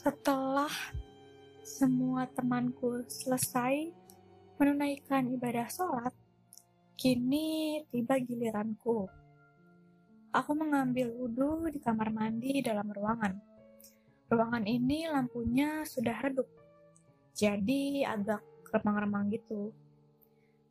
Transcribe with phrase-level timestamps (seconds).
[0.00, 0.72] Setelah
[1.60, 3.92] semua temanku selesai
[4.56, 6.16] menunaikan ibadah sholat,
[6.96, 9.04] kini tiba giliranku.
[10.32, 13.36] Aku mengambil wudhu di kamar mandi dalam ruangan.
[14.32, 16.48] Ruangan ini lampunya sudah redup,
[17.36, 18.40] jadi agak
[18.72, 19.68] remang-remang gitu.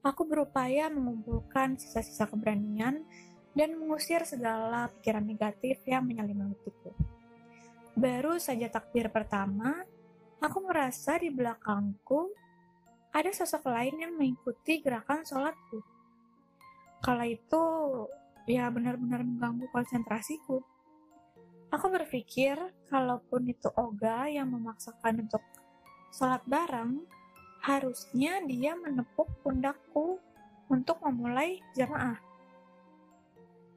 [0.01, 3.05] Aku berupaya mengumpulkan sisa-sisa keberanian
[3.53, 7.08] dan mengusir segala pikiran negatif yang menyelimutiku.
[7.97, 9.85] Baru saja takbir pertama,
[10.37, 12.29] aku merasa di belakangku
[13.09, 15.81] ada sosok lain yang mengikuti gerakan sholatku.
[17.01, 17.63] Kala itu,
[18.45, 20.61] ya benar-benar mengganggu konsentrasiku.
[21.69, 22.57] Aku berpikir,
[22.89, 25.41] kalaupun itu Oga yang memaksakan untuk
[26.13, 27.05] sholat bareng,
[27.61, 30.17] harusnya dia menepuk pundakku
[30.69, 32.17] untuk memulai jamaah.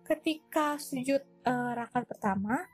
[0.05, 2.69] Ketika sujud uh, rakaat pertama,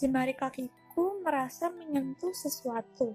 [0.00, 3.12] jemari kakiku merasa menyentuh sesuatu.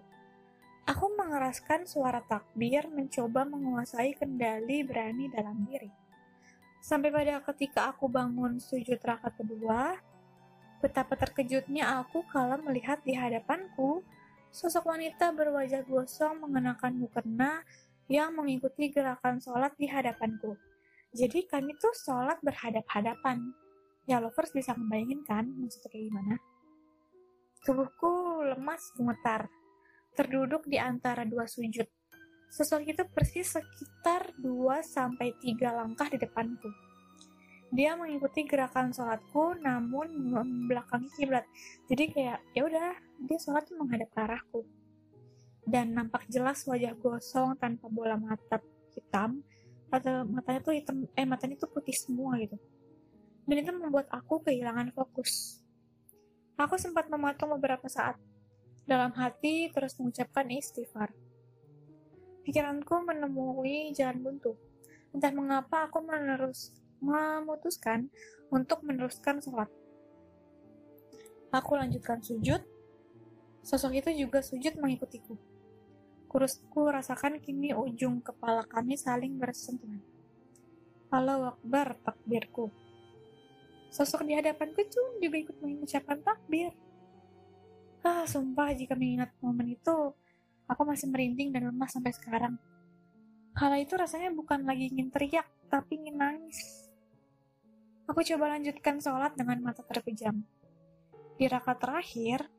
[0.85, 5.89] Aku mengeraskan suara takbir mencoba menguasai kendali berani dalam diri.
[6.77, 9.97] Sampai pada ketika aku bangun sujud rakaat kedua,
[10.77, 14.05] betapa terkejutnya aku kalau melihat di hadapanku
[14.53, 17.65] sosok wanita berwajah gosong mengenakan mukena
[18.05, 20.53] yang mengikuti gerakan sholat di hadapanku.
[21.17, 23.41] Jadi kami tuh sholat berhadap-hadapan.
[24.05, 26.37] Ya lovers bisa ngebayangin kan maksudnya kayak gimana?
[27.65, 29.49] Tubuhku lemas gemetar,
[30.13, 31.89] terduduk di antara dua sujud.
[32.53, 36.69] Sosok itu persis sekitar 2 sampai 3 langkah di depanku.
[37.73, 41.49] Dia mengikuti gerakan sholatku namun membelakangi kiblat.
[41.89, 42.93] Jadi kayak ya udah
[43.25, 44.61] dia sholat menghadap ke arahku.
[45.65, 48.61] Dan nampak jelas wajah gosong tanpa bola mata
[48.93, 49.41] hitam
[49.89, 52.61] atau matanya tuh hitam eh matanya tuh putih semua gitu.
[53.49, 55.64] Dan itu membuat aku kehilangan fokus.
[56.55, 58.15] Aku sempat mematung beberapa saat.
[58.87, 61.11] Dalam hati terus mengucapkan istighfar.
[62.47, 64.55] Pikiranku menemui jalan buntu.
[65.11, 66.71] Entah mengapa aku menerus
[67.03, 68.07] memutuskan
[68.47, 69.67] untuk meneruskan sholat.
[71.51, 72.63] Aku lanjutkan sujud.
[73.65, 75.35] Sosok itu juga sujud mengikutiku.
[76.31, 79.99] Kurusku rasakan kini ujung kepala kami saling bersentuhan.
[81.11, 82.71] Allah Akbar takbirku.
[83.95, 86.75] Sosok di hadapanku tuh juga ikut mengucapkan takbir.
[88.03, 90.11] Ah, sumpah jika mengingat momen itu,
[90.67, 92.59] aku masih merinding dan lemah sampai sekarang.
[93.55, 96.91] Kala itu rasanya bukan lagi ingin teriak, tapi ingin nangis.
[98.11, 100.43] Aku coba lanjutkan sholat dengan mata terpejam.
[101.39, 102.51] Di rakaat terakhir,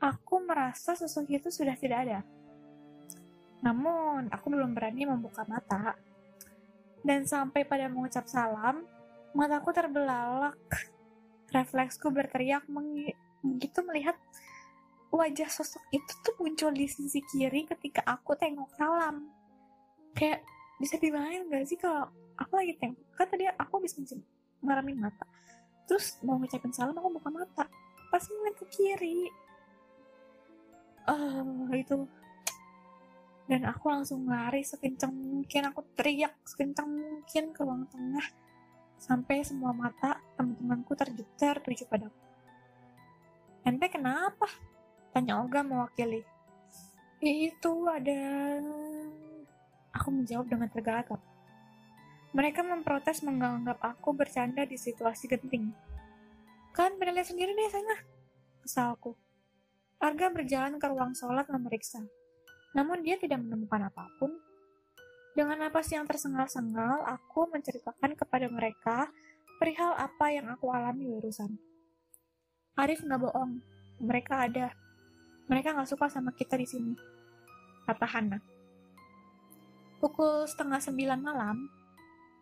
[0.00, 2.20] aku merasa sosok itu sudah tidak ada.
[3.60, 5.92] Namun, aku belum berani membuka mata.
[7.04, 8.88] Dan sampai pada mengucap salam,
[9.36, 10.58] Mataku terbelalak.
[11.50, 12.62] Refleksku berteriak
[13.42, 14.14] begitu melihat
[15.10, 19.26] wajah sosok itu tuh muncul di sisi kiri ketika aku tengok salam.
[20.14, 20.46] Kayak
[20.78, 22.06] bisa dibayangin gak sih kalau
[22.38, 23.98] aku lagi tengok, kan tadi aku bisa
[24.62, 25.26] ngeramin mata.
[25.90, 27.64] Terus mau ngucapin salam aku buka mata.
[28.10, 29.26] Pas ngeliat ke kiri.
[31.10, 32.06] Uh, itu
[33.50, 38.22] dan aku langsung lari sekencang mungkin aku teriak sekencang mungkin ke ruang tengah
[39.00, 42.20] sampai semua mata teman-temanku terjuter tuju padaku.
[43.64, 44.44] Ente kenapa?
[45.16, 46.20] Tanya Olga mewakili.
[47.24, 48.20] Itu ada...
[49.96, 51.18] Aku menjawab dengan tergagap.
[52.30, 55.74] Mereka memprotes menganggap aku bercanda di situasi genting.
[56.70, 57.96] Kan lihat sendiri deh sana.
[58.62, 59.18] Kesalku.
[59.98, 62.00] Arga berjalan ke ruang sholat memeriksa.
[62.76, 64.30] Namun dia tidak menemukan apa pun
[65.30, 69.06] dengan napas yang tersengal-sengal, aku menceritakan kepada mereka
[69.62, 71.54] perihal apa yang aku alami urusan.
[72.74, 73.62] Arif nggak bohong,
[74.02, 74.74] mereka ada.
[75.46, 76.94] Mereka nggak suka sama kita di sini,
[77.86, 78.38] kata Hana.
[80.02, 81.56] Pukul setengah sembilan malam,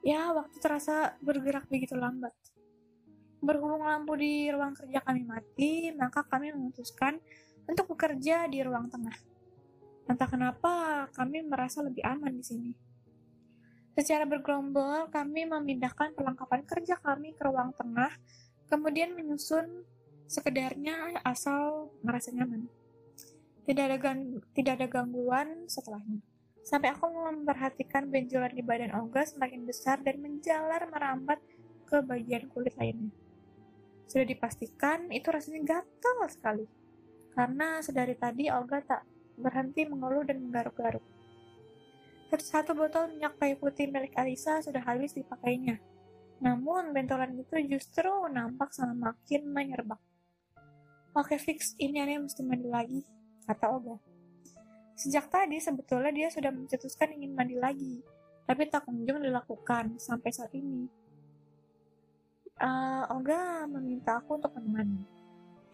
[0.00, 2.32] ya waktu terasa bergerak begitu lambat.
[3.44, 7.20] Berhubung lampu di ruang kerja kami mati, maka kami memutuskan
[7.68, 9.37] untuk bekerja di ruang tengah.
[10.08, 12.72] Entah kenapa kami merasa lebih aman di sini.
[13.92, 18.14] Secara bergerombol, kami memindahkan perlengkapan kerja kami ke ruang tengah,
[18.72, 19.84] kemudian menyusun
[20.24, 22.70] sekedarnya asal merasa nyaman.
[23.68, 26.24] Tidak ada, gang, tidak ada gangguan setelahnya.
[26.64, 31.40] Sampai aku memperhatikan benjolan di badan Olga semakin besar dan menjalar merambat
[31.84, 33.12] ke bagian kulit lainnya.
[34.08, 36.64] Sudah dipastikan itu rasanya gatal sekali.
[37.36, 39.02] Karena sedari tadi Olga tak
[39.38, 41.02] berhenti mengeluh dan menggaruk-garuk.
[42.36, 45.80] Satu botol minyak kayu putih milik Alisa sudah habis dipakainya.
[46.44, 49.98] Namun, bentolan itu justru nampak semakin menyerbak.
[51.16, 51.72] Oke, fix.
[51.80, 53.00] Ini aneh mesti mandi lagi.
[53.48, 53.96] kata Oga.
[54.92, 58.04] Sejak tadi sebetulnya dia sudah mencetuskan ingin mandi lagi,
[58.44, 60.84] tapi tak kunjung dilakukan sampai saat ini.
[62.60, 65.17] Uh, Oga meminta aku untuk menemani.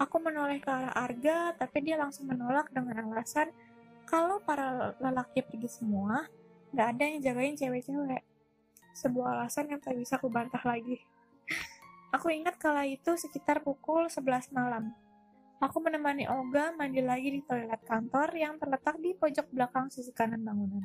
[0.05, 3.49] Aku menoleh ke arah Arga, tapi dia langsung menolak dengan alasan
[4.05, 6.29] kalau para lelaki pergi semua,
[6.77, 8.23] nggak ada yang jagain cewek-cewek.
[8.93, 11.01] Sebuah alasan yang tak bisa aku bantah lagi.
[12.13, 14.93] Aku ingat kala itu sekitar pukul 11 malam.
[15.59, 20.45] Aku menemani Olga mandi lagi di toilet kantor yang terletak di pojok belakang sisi kanan
[20.45, 20.85] bangunan.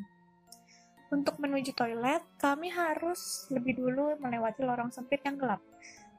[1.12, 5.60] Untuk menuju toilet, kami harus lebih dulu melewati lorong sempit yang gelap,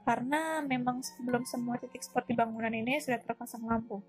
[0.01, 4.01] karena memang belum semua titik di bangunan ini sudah terpasang lampu.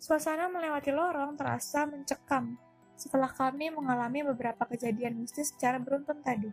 [0.00, 2.56] Suasana melewati lorong terasa mencekam
[2.94, 6.50] setelah kami mengalami beberapa kejadian mistis secara beruntun tadi.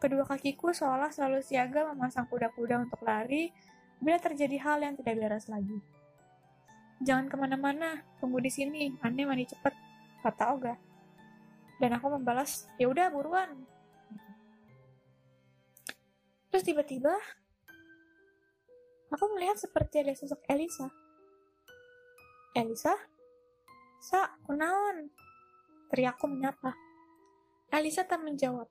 [0.00, 3.52] Kedua kakiku seolah selalu siaga memasang kuda-kuda untuk lari
[4.00, 5.76] bila terjadi hal yang tidak beres lagi.
[7.00, 9.72] Jangan ke mana-mana, tunggu di sini, aneh mandi cepet,
[10.20, 10.74] kata Oga.
[11.80, 13.56] Dan aku membalas, ya udah buruan.
[16.52, 17.16] Terus tiba-tiba,
[19.10, 20.88] aku melihat seperti ada sosok Elisa.
[22.54, 22.94] Elisa?
[24.00, 25.10] Sa, kunaon?
[25.90, 26.74] Teriakku menyapa.
[27.70, 28.66] Elisa tak menjawab,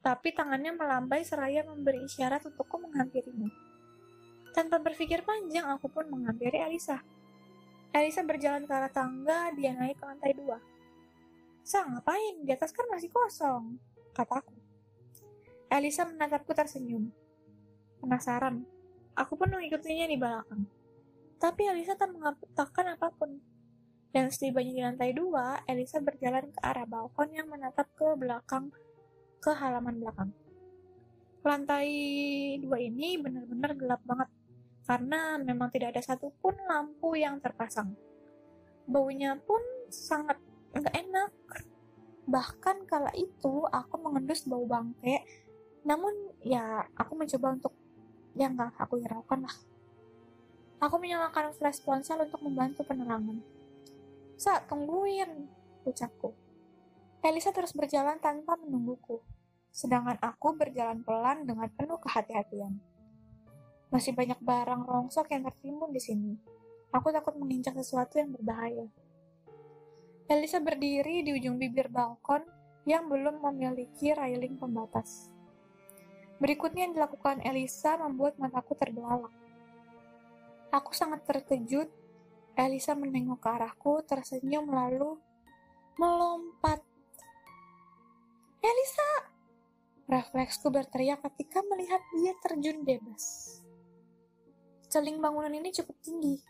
[0.00, 3.52] tapi tangannya melambai seraya memberi isyarat untukku menghampirinya.
[4.56, 7.04] Tanpa berpikir panjang, aku pun menghampiri Elisa.
[7.92, 10.56] Elisa berjalan ke arah tangga, dia naik ke lantai dua.
[11.64, 12.44] Sa, ngapain?
[12.48, 13.76] Di atas kan masih kosong,
[14.16, 14.56] kataku.
[15.68, 17.12] Elisa menatapku tersenyum.
[18.00, 18.64] Penasaran,
[19.18, 20.62] aku pun mengikutinya di belakang.
[21.38, 23.38] Tapi Elisa tak mengatakan apa pun.
[24.08, 28.72] Dan setibanya di lantai dua, Elisa berjalan ke arah balkon yang menatap ke belakang,
[29.38, 30.30] ke halaman belakang.
[31.44, 31.88] Lantai
[32.58, 34.28] dua ini benar-benar gelap banget
[34.88, 37.92] karena memang tidak ada satupun lampu yang terpasang.
[38.88, 39.60] Baunya pun
[39.92, 40.40] sangat
[40.72, 41.32] nggak enak.
[42.24, 45.20] Bahkan kala itu aku mengendus bau bangke,
[45.84, 47.72] namun ya aku mencoba untuk
[48.38, 49.56] ya nggak aku hiraukan lah.
[50.78, 53.42] Aku menyalakan flash ponsel untuk membantu penerangan.
[54.38, 55.50] Sa, tungguin,
[55.82, 56.30] ucapku.
[57.18, 59.18] Elisa terus berjalan tanpa menungguku,
[59.74, 62.78] sedangkan aku berjalan pelan dengan penuh kehati-hatian.
[63.90, 66.32] Masih banyak barang rongsok yang tertimbun di sini.
[66.94, 68.86] Aku takut menginjak sesuatu yang berbahaya.
[70.30, 72.46] Elisa berdiri di ujung bibir balkon
[72.86, 75.32] yang belum memiliki railing pembatas.
[76.38, 79.34] Berikutnya yang dilakukan Elisa membuat mataku terbelalak.
[80.70, 81.90] Aku sangat terkejut.
[82.58, 85.18] Elisa menengok ke arahku, tersenyum lalu
[85.94, 86.82] melompat.
[88.58, 89.30] Elisa!
[90.10, 93.58] Refleksku berteriak ketika melihat dia terjun bebas
[94.88, 96.40] celing bangunan ini cukup tinggi.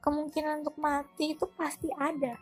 [0.00, 2.38] Kemungkinan untuk mati itu pasti ada.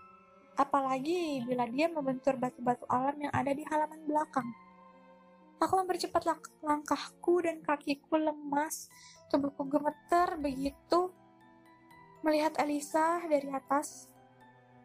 [0.61, 4.49] Apalagi bila dia membentur batu-batu alam yang ada di halaman belakang.
[5.62, 8.90] Aku mempercepat lang langkahku dan kakiku lemas,
[9.30, 11.14] tubuhku gemeter begitu
[12.26, 14.10] melihat Elisa dari atas.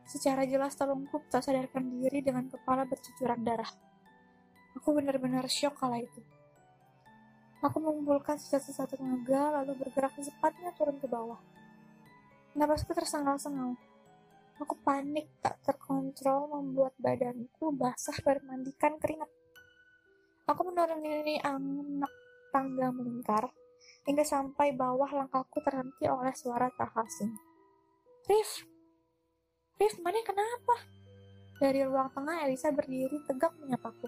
[0.05, 3.67] Secara jelas telungkup tak sadarkan diri dengan kepala bercucuran darah.
[4.77, 6.21] Aku benar-benar syok kala itu.
[7.65, 11.41] Aku mengumpulkan sisa-sisa tenaga, lalu bergerak secepatnya turun ke bawah.
[12.53, 13.73] Napasku tersengal-sengal.
[14.61, 19.29] Aku panik, tak terkontrol, membuat badanku basah bermandikan keringat.
[20.47, 22.13] Aku menuruni anak
[22.55, 23.51] tangga melingkar,
[24.07, 27.35] hingga sampai bawah langkahku terhenti oleh suara tak asing.
[28.31, 28.63] Rif!
[29.75, 30.75] Rif, mana kenapa?
[31.59, 34.07] Dari ruang tengah, Elisa berdiri tegak menyapaku.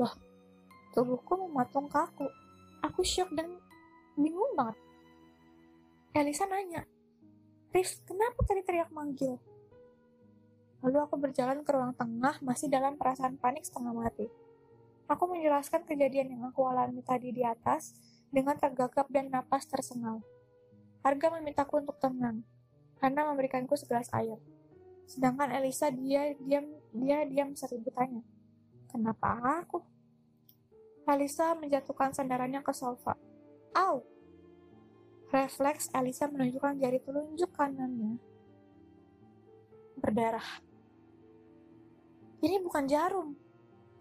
[0.00, 0.16] Wah,
[0.92, 2.28] Tubuhku mematung kaku.
[2.84, 3.48] Aku syok dan
[4.16, 4.76] bingung banget.
[6.12, 6.84] Elisa nanya,
[7.72, 9.40] Rif, kenapa tadi teriak manggil?
[10.84, 14.41] Lalu aku berjalan ke ruang tengah masih dalam perasaan panik setengah mati.
[15.10, 17.94] Aku menjelaskan kejadian yang aku alami tadi di atas
[18.32, 20.22] dengan tergagap dan napas tersengal.
[21.02, 22.46] Harga memintaku untuk tenang,
[23.02, 24.38] karena memberikanku segelas air.
[25.04, 28.22] Sedangkan Elisa dia diam dia diam seribu tanya.
[28.88, 29.82] Kenapa aku?
[31.02, 33.18] Alisa menjatuhkan sandarannya ke sofa.
[33.74, 34.06] Au!
[35.32, 38.20] Refleks Alisa menunjukkan jari telunjuk kanannya.
[39.98, 40.62] Berdarah.
[42.42, 43.34] Ini bukan jarum,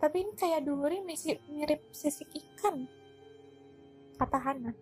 [0.01, 2.89] tapi ini kayak duri mirip sisik ikan,
[4.17, 4.73] kata Hana.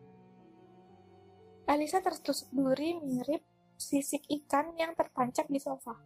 [1.67, 3.43] Alisa tertusuk duri mirip
[3.75, 5.99] sisik ikan yang tertancap di sofa,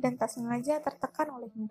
[0.00, 1.68] dan tak sengaja tertekan olehnya.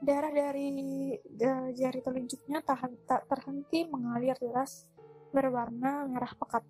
[0.00, 0.72] Darah dari
[1.20, 4.88] uh, jari telunjuknya tak, tak terhenti mengalir deras
[5.28, 6.64] berwarna merah pekat.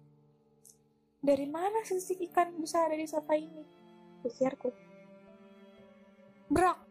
[1.22, 3.78] Dari mana sisik ikan bisa ada di sofa ini?
[4.18, 4.74] pikirku.
[6.50, 6.87] Brak!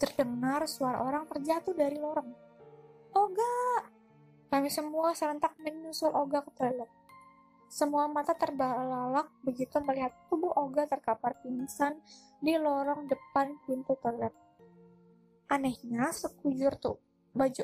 [0.00, 2.32] Terdengar suara orang terjatuh dari lorong.
[3.12, 3.84] Oga!
[4.48, 6.88] Kami semua serentak menyusul Oga ke toilet.
[7.68, 12.00] Semua mata terbelalak begitu melihat tubuh Oga terkapar pingsan
[12.40, 14.32] di lorong depan pintu toilet.
[15.52, 16.96] Anehnya, sekujur tuh
[17.36, 17.62] baju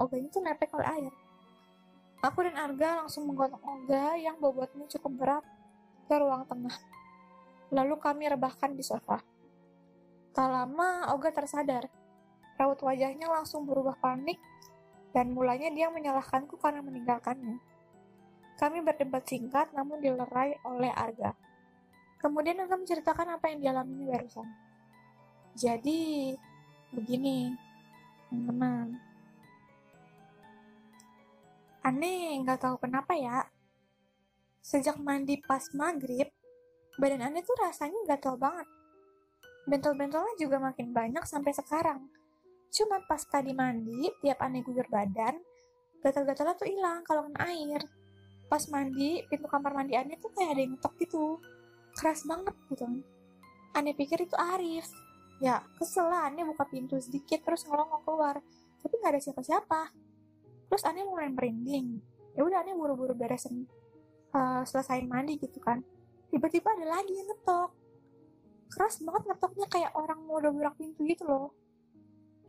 [0.00, 1.14] Oga itu nepek oleh air.
[2.24, 5.44] Aku dan Arga langsung menggotong Oga yang bobotnya cukup berat
[6.08, 6.72] ke ruang tengah.
[7.68, 9.20] Lalu kami rebahkan di sofa.
[10.34, 11.86] Tak lama, Oga tersadar.
[12.58, 14.42] Raut wajahnya langsung berubah panik,
[15.14, 17.62] dan mulanya dia menyalahkanku karena meninggalkannya.
[18.58, 21.38] Kami berdebat singkat, namun dilerai oleh Arga.
[22.18, 24.48] Kemudian Arga menceritakan apa yang dialaminya barusan.
[25.54, 26.34] Jadi,
[26.90, 27.54] begini,
[28.26, 28.98] teman-teman.
[31.86, 33.46] Aneh, nggak tahu kenapa ya.
[34.66, 36.26] Sejak mandi pas maghrib,
[36.98, 38.66] badan aneh tuh rasanya gatel banget
[39.64, 42.04] Bentol-bentolnya juga makin banyak sampai sekarang.
[42.68, 45.40] Cuma pas tadi mandi, tiap aneh guyur badan,
[46.04, 47.80] gatal-gatalnya tuh hilang kalau kena air.
[48.50, 51.40] Pas mandi, pintu kamar mandi aneh tuh kayak ada yang ngetok gitu.
[51.96, 52.84] Keras banget gitu.
[53.72, 54.84] Aneh pikir itu Arif.
[55.40, 58.36] Ya, kesel lah aneh buka pintu sedikit terus ngelongok keluar.
[58.84, 59.80] Tapi nggak ada siapa-siapa.
[60.68, 62.04] Terus aneh mulai merinding.
[62.36, 63.64] Ya udah aneh buru-buru beresin
[64.34, 65.80] uh, selesai mandi gitu kan.
[66.28, 67.83] Tiba-tiba ada lagi yang ngetok
[68.74, 71.54] keras banget ngetoknya kayak orang mau dobrak pintu gitu loh.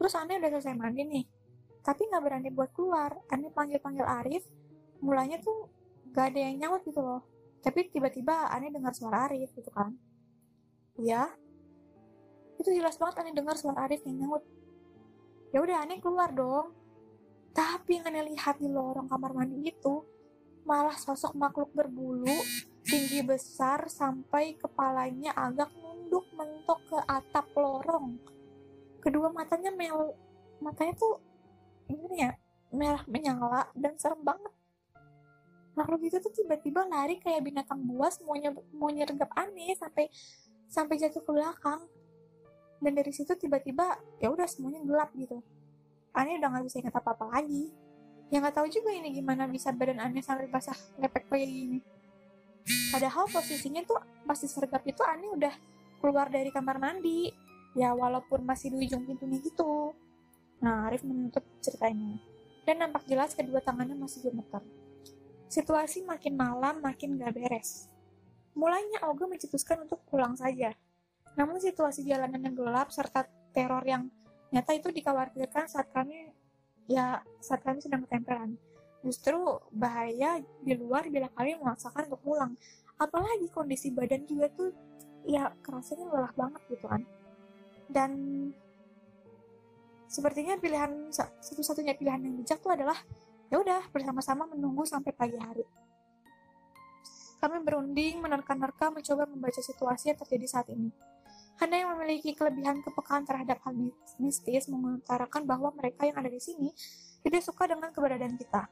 [0.02, 1.26] Terus aneh udah selesai mandi nih
[1.86, 3.14] tapi nggak berani buat keluar.
[3.30, 4.42] Aneh panggil panggil Arif
[5.06, 5.70] mulanya tuh
[6.10, 7.22] gak ada yang nyaut gitu loh.
[7.62, 9.94] Tapi tiba-tiba aneh dengar suara Arif gitu kan.
[10.98, 11.30] Iya.
[12.58, 14.42] Itu jelas banget aneh dengar suara Arif yang nyaut.
[15.54, 16.74] Ya udah aneh keluar dong.
[17.54, 20.02] Tapi yang aneh lihat di lorong kamar mandi itu
[20.66, 22.34] malah sosok makhluk berbulu
[22.86, 28.22] tinggi besar sampai kepalanya agak nunduk mentok ke atap lorong.
[29.02, 30.14] Kedua matanya mel
[30.62, 31.18] matanya tuh
[31.90, 32.32] ini ya
[32.70, 34.54] merah menyala dan serem banget.
[35.76, 38.38] Makhluk itu tuh tiba-tiba lari kayak binatang buas mau,
[38.78, 40.08] mau nyergap aneh sampai
[40.70, 41.82] sampai jatuh ke belakang.
[42.80, 45.42] Dan dari situ tiba-tiba ya udah semuanya gelap gitu.
[46.14, 47.74] Aneh udah nggak bisa ingat apa-apa lagi.
[48.30, 51.80] Ya nggak tahu juga ini gimana bisa badan aneh sampai basah lepek kayak gini.
[52.66, 55.54] Padahal posisinya tuh pas disergap itu aneh udah
[56.02, 57.30] keluar dari kamar mandi.
[57.76, 59.92] Ya walaupun masih di ujung pintunya gitu.
[60.64, 62.18] Nah, Arif menutup ceritanya.
[62.64, 64.64] Dan nampak jelas kedua tangannya masih gemetar.
[65.52, 67.92] Situasi makin malam makin gak beres.
[68.56, 70.72] Mulanya Olga mencetuskan untuk pulang saja.
[71.36, 74.08] Namun situasi jalanan yang gelap serta teror yang
[74.56, 76.32] nyata itu dikhawatirkan saat kami
[76.88, 78.56] ya saat kami sedang ketempelan.
[79.06, 79.38] Justru
[79.70, 82.58] bahaya di luar bila kami memaksakan untuk pulang.
[82.98, 84.74] Apalagi kondisi badan juga tuh
[85.26, 87.02] ya kerasanya lelah banget gitu kan
[87.90, 88.12] dan
[90.06, 91.10] sepertinya pilihan
[91.42, 92.96] satu-satunya pilihan yang bijak tuh adalah
[93.50, 95.66] ya udah bersama-sama menunggu sampai pagi hari
[97.42, 100.94] kami berunding menerka-nerka mencoba membaca situasi yang terjadi saat ini
[101.56, 103.72] Hana yang memiliki kelebihan kepekaan terhadap hal
[104.20, 106.68] mistis mengutarakan bahwa mereka yang ada di sini
[107.24, 108.68] tidak suka dengan keberadaan kita.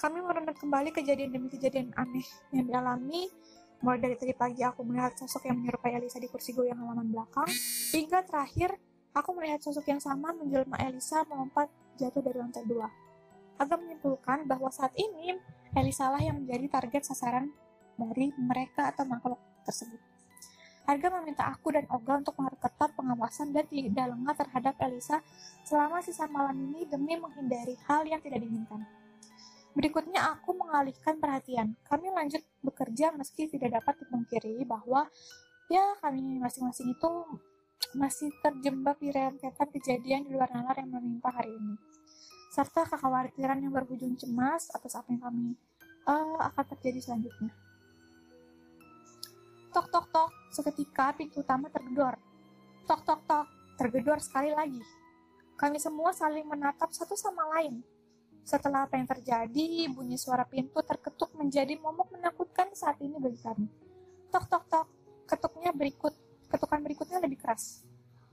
[0.00, 2.24] Kami merunut kembali kejadian demi kejadian aneh
[2.56, 3.28] yang dialami
[3.80, 7.48] Mulai dari tadi pagi aku melihat sosok yang menyerupai Elisa di kursi goyang halaman belakang,
[7.96, 8.76] hingga terakhir
[9.16, 12.92] aku melihat sosok yang sama menjelma Elisa melompat jatuh dari lantai dua.
[13.56, 15.32] Agak menyimpulkan bahwa saat ini
[15.72, 17.48] Elisa lah yang menjadi target sasaran
[17.96, 20.00] dari mereka atau makhluk tersebut.
[20.84, 25.24] Harga meminta aku dan Oga untuk memperketat pengawasan dan tidak lengah terhadap Elisa
[25.64, 28.84] selama sisa malam ini demi menghindari hal yang tidak diinginkan.
[29.70, 31.78] Berikutnya aku mengalihkan perhatian.
[31.86, 35.06] Kami lanjut bekerja meski tidak dapat dipungkiri bahwa
[35.70, 37.10] ya kami masing-masing itu
[37.94, 41.78] masih terjebak di rentetan kejadian di luar nalar yang menimpa hari ini.
[42.50, 45.54] Serta kekhawatiran yang berujung cemas atas apa yang kami
[46.10, 47.54] uh, akan terjadi selanjutnya.
[49.70, 52.18] Tok tok tok, seketika pintu utama tergedor.
[52.90, 53.46] Tok tok tok,
[53.78, 54.82] tergedor sekali lagi.
[55.54, 57.86] Kami semua saling menatap satu sama lain
[58.44, 63.66] setelah apa yang terjadi, bunyi suara pintu terketuk menjadi momok menakutkan saat ini bagi kami.
[64.30, 64.86] Tok tok tok,
[65.26, 66.14] ketuknya berikut,
[66.50, 67.84] ketukan berikutnya lebih keras.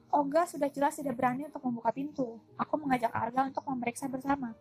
[0.08, 2.40] Oga sudah jelas tidak berani untuk membuka pintu.
[2.56, 4.56] Aku mengajak Arga untuk memeriksa bersama.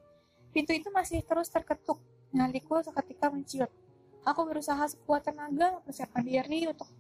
[0.51, 2.03] Pintu itu masih terus terketuk.
[2.35, 3.71] Nyaliku seketika menciut.
[4.27, 6.91] Aku berusaha sekuat tenaga mempersiapkan diri untuk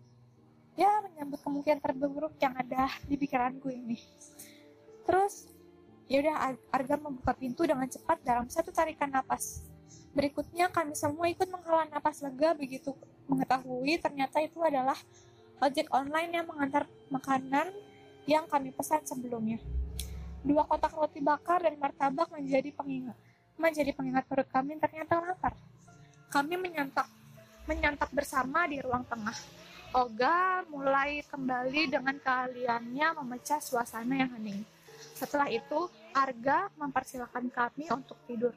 [0.78, 3.98] ya menyambut kemungkinan terburuk yang ada di pikiranku ini.
[5.02, 5.50] Terus
[6.06, 9.66] Ya udah, Arga membuka pintu dengan cepat dalam satu tarikan napas.
[10.16, 12.96] Berikutnya kami semua ikut menghela napas lega begitu
[13.28, 14.96] mengetahui ternyata itu adalah
[15.60, 17.68] ojek online yang mengantar makanan
[18.24, 19.60] yang kami pesan sebelumnya.
[20.40, 23.18] Dua kotak roti bakar dan martabak menjadi pengingat
[23.56, 25.52] menjadi pengingat perut kami ternyata lapar.
[26.28, 27.08] Kami menyantap
[27.66, 29.36] menyantap bersama di ruang tengah.
[29.96, 34.60] Oga mulai kembali dengan keahliannya memecah suasana yang hening.
[35.16, 38.52] Setelah itu, Arga mempersilahkan kami untuk tidur.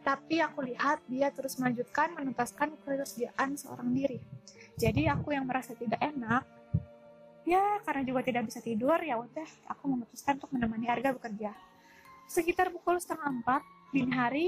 [0.00, 4.20] Tapi aku lihat dia terus melanjutkan menuntaskan pekerjaan seorang diri.
[4.80, 6.44] Jadi aku yang merasa tidak enak,
[7.44, 11.52] ya karena juga tidak bisa tidur, ya udah aku memutuskan untuk menemani Arga bekerja.
[12.24, 13.62] Sekitar pukul setengah empat,
[13.92, 14.46] dini hari,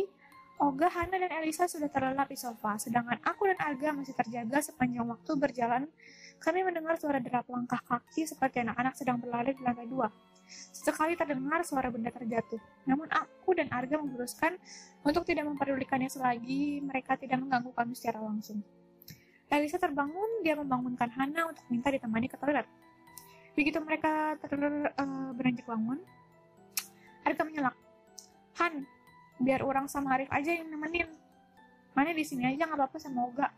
[0.56, 5.04] Oga, Hana, dan Elisa sudah terlelap di sofa, sedangkan aku dan Arga masih terjaga sepanjang
[5.04, 5.84] waktu berjalan.
[6.40, 10.08] Kami mendengar suara derap langkah kaki seperti anak-anak sedang berlari di lantai dua.
[10.48, 12.56] Sesekali terdengar suara benda terjatuh.
[12.88, 14.56] Namun aku dan Arga memutuskan
[15.04, 18.64] untuk tidak memperdulikannya selagi mereka tidak mengganggu kami secara langsung.
[19.52, 22.64] Elisa terbangun, dia membangunkan Hana untuk minta ditemani ke toilet.
[23.52, 26.00] Begitu mereka ter uh, beranjak bangun,
[27.28, 27.76] Arga menyelak.
[28.56, 28.88] Han,
[29.40, 31.08] biar orang sama Arif aja yang nemenin.
[31.96, 33.48] Mana di sini aja nggak apa-apa sama Oga.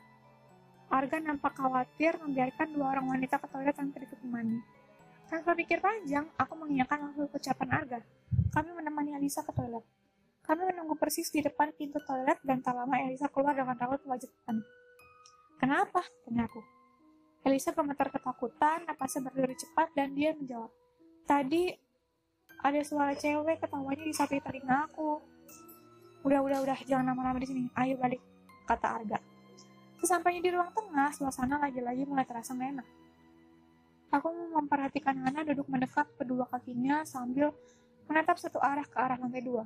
[0.89, 4.59] Arga nampak khawatir membiarkan dua orang wanita ke toilet tanpa ditemani.
[5.29, 7.99] Tanpa pikir panjang, aku mengiyakan langsung ucapan Arga.
[8.49, 9.85] Kami menemani Elisa ke toilet.
[10.41, 14.33] Kami menunggu persis di depan pintu toilet dan tak lama Elisa keluar dengan raut wajah
[14.49, 14.65] panik.
[15.61, 16.01] Kenapa?
[16.25, 16.65] Tanya aku.
[17.45, 20.73] Elisa gemetar ketakutan, napasnya berdiri cepat, dan dia menjawab.
[21.29, 21.69] Tadi
[22.65, 25.21] ada suara cewek ketawanya di samping telinga aku.
[26.29, 27.63] Udah, udah, udah, jangan lama-lama di sini.
[27.73, 28.21] Ayo balik,
[28.69, 29.17] kata Arga.
[29.97, 32.89] Sesampainya di ruang tengah, suasana lagi-lagi mulai terasa gak enak.
[34.13, 37.57] Aku memperhatikan Hana duduk mendekat kedua kakinya sambil
[38.05, 39.65] menatap satu arah ke arah lantai dua.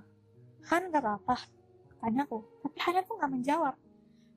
[0.71, 1.51] Han gak apa-apa,
[1.99, 2.47] tanyaku.
[2.63, 3.75] Tapi Hana tuh gak menjawab.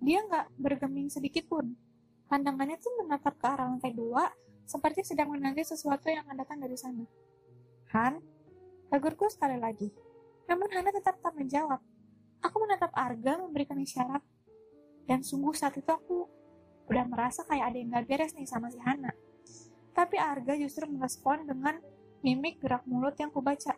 [0.02, 1.78] Dia gak bergeming sedikit pun.
[2.26, 4.34] Pandangannya tuh menatap ke arah lantai dua,
[4.66, 7.06] seperti sedang menanti sesuatu yang akan datang dari sana.
[7.94, 8.18] Han,
[8.90, 9.94] tegurku sekali lagi.
[10.50, 11.94] Namun Hana tetap tak menjawab.
[12.46, 14.22] Aku menatap Arga memberikan isyarat.
[15.10, 16.30] Dan sungguh saat itu aku
[16.86, 19.10] udah merasa kayak ada yang gak beres nih sama si Hana.
[19.98, 21.82] Tapi Arga justru merespon dengan
[22.22, 23.74] mimik gerak mulut yang kubaca.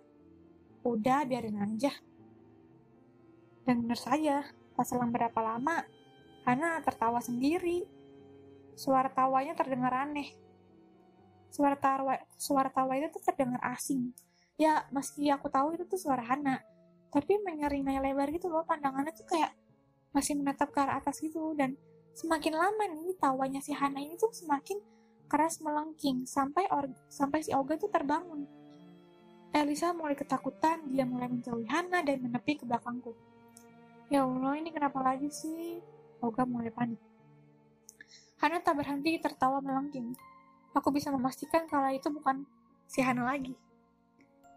[0.83, 1.91] Udah, biarin aja.
[3.67, 5.83] Dan benar saja, pas selang berapa lama,
[6.47, 7.83] Hana tertawa sendiri.
[8.75, 10.31] Suara tawanya terdengar aneh.
[11.51, 14.15] Suara tawa, suara tawa itu tuh terdengar asing.
[14.55, 16.63] Ya, meski aku tahu itu tuh suara Hana,
[17.11, 19.55] tapi menyeringai lebar gitu loh, pandangannya tuh kayak
[20.11, 21.55] masih menatap ke arah atas gitu.
[21.55, 21.75] Dan
[22.13, 24.79] semakin lama nih, tawanya si Hana ini tuh semakin
[25.27, 28.47] keras melengking sampai or sampai si Olga tuh terbangun.
[29.55, 33.15] Elisa mulai ketakutan, dia mulai menjauhi Hana dan menepi ke belakangku.
[34.07, 35.79] Ya Allah, ini kenapa lagi sih?
[36.23, 36.99] Olga mulai panik.
[38.37, 40.13] Hana tak berhenti tertawa melengking.
[40.77, 42.45] Aku bisa memastikan kalau itu bukan
[42.85, 43.57] si Hana lagi.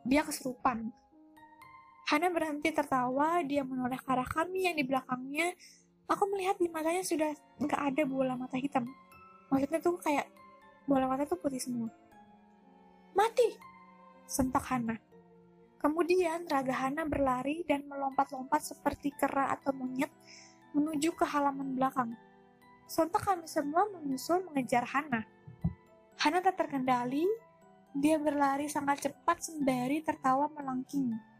[0.05, 0.93] Dia kesurupan.
[2.11, 5.55] Hana berhenti tertawa, dia menoleh ke arah kami yang di belakangnya.
[6.11, 7.31] Aku melihat di matanya sudah
[7.63, 8.83] nggak ada bola mata hitam.
[9.47, 10.27] Maksudnya tuh kayak
[10.91, 11.87] bola mata tuh putih semua.
[13.15, 13.55] Mati!
[14.27, 14.99] Sentak Hana.
[15.79, 20.11] Kemudian raga Hana berlari dan melompat-lompat seperti kera atau monyet
[20.75, 22.19] menuju ke halaman belakang.
[22.91, 25.23] Sontak kami semua menyusul mengejar Hana.
[26.19, 27.23] Hana tak terkendali,
[27.95, 31.31] dia berlari sangat cepat sembari tertawa melengking.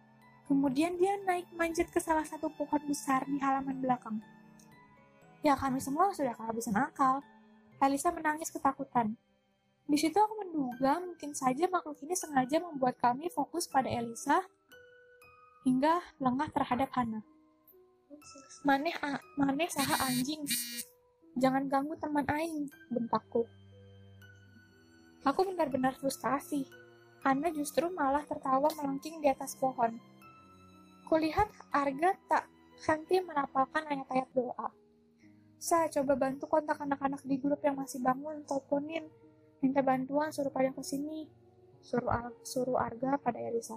[0.51, 4.19] Kemudian dia naik manjat ke salah satu pohon besar di halaman belakang.
[5.47, 7.23] Ya kami semua sudah kehabisan akal.
[7.79, 9.15] Elisa menangis ketakutan.
[9.87, 14.43] Di situ aku menduga mungkin saja makhluk ini sengaja membuat kami fokus pada Elisa
[15.63, 17.23] hingga lengah terhadap Hana.
[18.67, 18.99] Maneh,
[19.39, 20.43] maneh saha anjing.
[21.39, 23.47] Jangan ganggu teman aing, bentakku.
[25.23, 26.67] Aku benar-benar frustasi.
[27.23, 29.95] Hana justru malah tertawa melengking di atas pohon.
[31.11, 32.47] Kulihat Arga tak
[32.87, 34.71] henti menapalkan ayat-ayat doa.
[35.59, 39.11] Saya coba bantu kontak anak-anak di grup yang masih bangun, teleponin,
[39.59, 41.27] Minta bantuan, suruh pada ke sini.
[41.83, 43.77] Suruh, suruh Arga pada Elisa.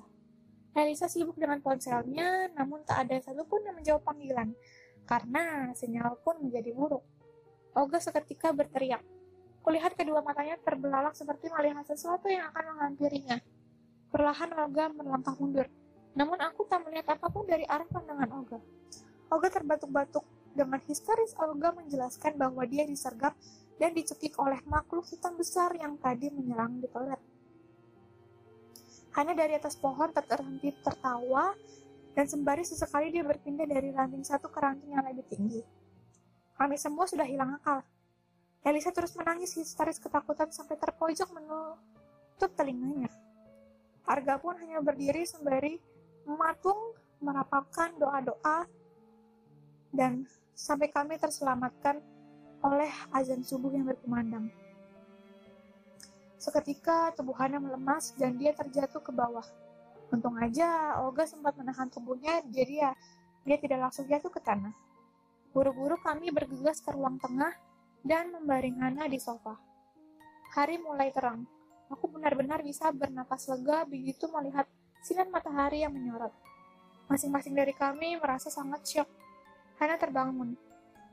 [0.78, 4.54] Elisa sibuk dengan ponselnya, namun tak ada satupun yang menjawab panggilan,
[5.10, 7.02] karena sinyal pun menjadi buruk.
[7.74, 9.02] Olga seketika berteriak.
[9.66, 13.42] Kulihat kedua matanya terbelalak seperti melihat sesuatu yang akan menghampirinya.
[14.14, 15.68] Perlahan Olga melangkah mundur.
[16.14, 18.60] Namun aku tak melihat apa pun dari arah pandangan Olga.
[19.34, 20.26] Olga terbatuk-batuk.
[20.54, 23.34] Dengan histeris Olga menjelaskan bahwa dia disergap
[23.82, 27.18] dan dicekik oleh makhluk hitam besar yang tadi menyerang di toilet.
[29.18, 31.58] Hanya dari atas pohon terhenti tertawa,
[32.14, 35.62] dan sembari sesekali dia berpindah dari ranting satu ke ranting yang lebih tinggi.
[36.54, 37.82] Kami semua sudah hilang akal.
[38.62, 43.10] Elisa terus menangis histeris ketakutan sampai terpojok menutup telinganya.
[44.06, 45.82] Arga pun hanya berdiri sembari
[46.24, 48.68] mematung, merapalkan doa-doa,
[49.94, 52.02] dan sampai kami terselamatkan
[52.64, 54.48] oleh azan subuh yang berkumandang.
[56.40, 59.46] Seketika tubuhannya melemas dan dia terjatuh ke bawah.
[60.12, 62.92] Untung aja Olga sempat menahan tubuhnya, jadi ya
[63.48, 64.76] dia tidak langsung jatuh ke tanah.
[65.56, 67.54] Buru-buru kami bergegas ke ruang tengah
[68.04, 69.56] dan membaring Hana di sofa.
[70.54, 71.48] Hari mulai terang.
[71.92, 74.66] Aku benar-benar bisa bernapas lega begitu melihat
[75.04, 76.32] sinar matahari yang menyorot.
[77.12, 79.10] Masing-masing dari kami merasa sangat syok.
[79.78, 80.56] Hana terbangun.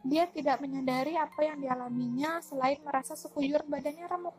[0.07, 4.33] Dia tidak menyadari apa yang dialaminya selain merasa sekujur badannya remuk,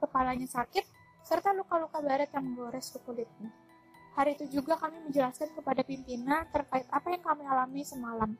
[0.00, 0.86] kepalanya sakit,
[1.20, 3.52] serta luka-luka baret yang menggores ke kulitnya.
[4.16, 8.32] Hari itu juga kami menjelaskan kepada pimpinan terkait apa yang kami alami semalam.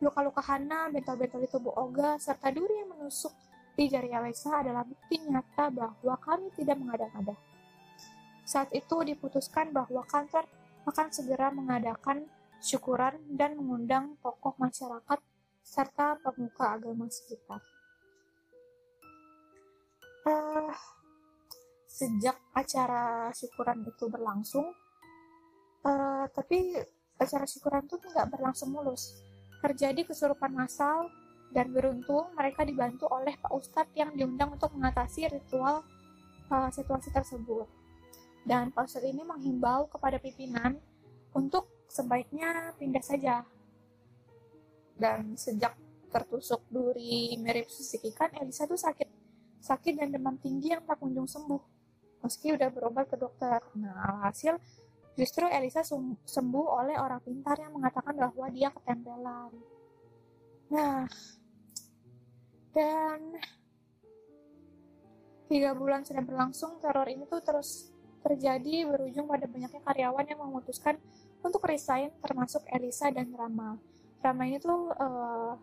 [0.00, 3.32] Luka-luka Hana, bentol-bentol di tubuh Oga, serta duri yang menusuk
[3.76, 7.36] di jari Alesa adalah bukti nyata bahwa kami tidak mengada-ngada.
[8.50, 10.42] Saat itu diputuskan bahwa kantor
[10.82, 12.26] akan segera mengadakan
[12.58, 15.22] syukuran dan mengundang tokoh masyarakat
[15.62, 17.62] serta pemuka agama sekitar.
[20.26, 20.74] Uh,
[21.86, 24.66] sejak acara syukuran itu berlangsung,
[25.86, 26.74] uh, tapi
[27.22, 29.14] acara syukuran itu nggak berlangsung mulus
[29.62, 31.06] terjadi kesurupan massal
[31.54, 35.86] dan beruntung mereka dibantu oleh Pak Ustadz yang diundang untuk mengatasi ritual
[36.50, 37.79] uh, situasi tersebut.
[38.44, 40.80] Dan Ustadz ini menghimbau kepada pimpinan
[41.36, 43.44] untuk sebaiknya pindah saja.
[44.96, 45.76] Dan sejak
[46.10, 49.08] tertusuk duri mirip susik ikan, Elisa tuh sakit
[49.60, 51.62] sakit dan demam tinggi yang tak kunjung sembuh.
[52.24, 53.60] Meski udah berobat ke dokter.
[53.76, 54.56] Nah, hasil
[55.20, 59.52] Justru Elisa sembuh oleh orang pintar yang mengatakan bahwa dia ketempelan.
[60.70, 61.04] Nah,
[62.70, 63.34] dan
[65.50, 67.89] tiga bulan sudah berlangsung, teror ini tuh terus
[68.20, 71.00] terjadi berujung pada banyaknya karyawan yang memutuskan
[71.40, 73.80] untuk resign termasuk Elisa dan Rama.
[74.20, 75.56] Rama ini tuh uh,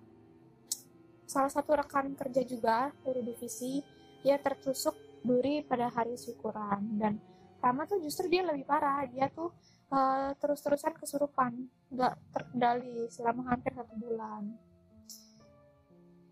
[1.30, 3.84] salah satu rekan kerja juga dari divisi,
[4.26, 6.98] dia tertusuk duri pada hari syukuran.
[6.98, 7.22] Dan
[7.62, 9.06] Rama tuh justru dia lebih parah.
[9.06, 9.54] Dia tuh
[9.94, 11.70] uh, terus-terusan kesurupan.
[11.94, 14.44] Nggak terkendali selama hampir satu bulan.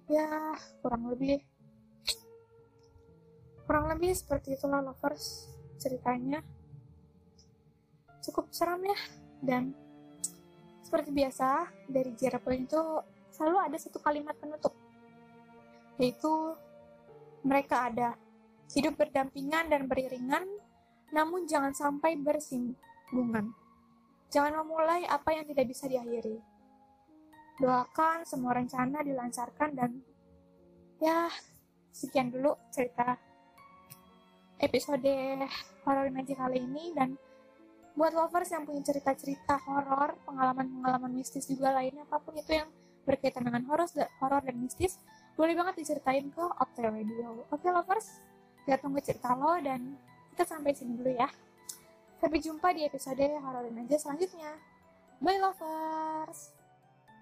[0.10, 1.46] Ya kurang lebih.
[3.66, 6.40] Kurang lebih seperti itulah lovers ceritanya
[8.24, 9.00] cukup seram ya
[9.42, 9.72] dan
[10.82, 12.82] seperti biasa dari Jerapel itu
[13.34, 14.74] selalu ada satu kalimat penutup
[16.00, 16.56] yaitu
[17.46, 18.18] mereka ada
[18.74, 20.44] hidup berdampingan dan beriringan
[21.14, 23.54] namun jangan sampai bersinggungan.
[24.34, 26.42] Jangan memulai apa yang tidak bisa diakhiri.
[27.62, 29.92] Doakan semua rencana dilancarkan dan
[31.00, 31.32] ya
[31.94, 33.16] sekian dulu cerita
[34.60, 35.14] episode
[35.84, 37.20] horor magic kali ini dan
[37.96, 42.68] buat lovers yang punya cerita-cerita horor, pengalaman-pengalaman mistis juga lainnya apa pun itu yang
[43.08, 43.88] berkaitan dengan horor
[44.20, 45.00] horor dan mistis,
[45.40, 47.48] boleh banget diceritain ke Optel Radio.
[47.56, 48.20] Oke lovers,
[48.68, 49.96] kita tunggu cerita lo dan
[50.36, 51.30] kita sampai sini dulu ya.
[52.20, 54.56] Sampai jumpa di episode Hororin aja selanjutnya.
[55.20, 56.55] Bye lovers!